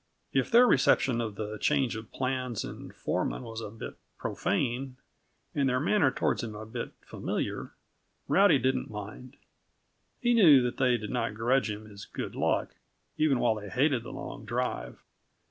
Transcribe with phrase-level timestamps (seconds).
[0.33, 4.97] If their reception of the change of plans and foreman was a bit profane,
[5.53, 7.73] and their manner toward him a bit familiar,
[8.27, 9.37] Rowdy didn't mind.
[10.19, 12.73] He knew that they did not grudge him his good luck,
[13.19, 15.03] even while they hated the long drive.